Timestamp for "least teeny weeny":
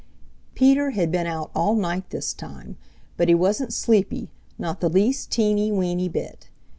4.89-6.09